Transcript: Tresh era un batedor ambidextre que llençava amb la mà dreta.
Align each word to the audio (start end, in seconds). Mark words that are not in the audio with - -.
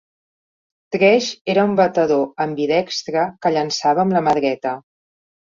Tresh 0.95 1.27
era 1.53 1.65
un 1.69 1.75
batedor 1.81 2.25
ambidextre 2.47 3.29
que 3.45 3.55
llençava 3.59 4.07
amb 4.07 4.17
la 4.19 4.27
mà 4.31 4.35
dreta. 4.43 4.77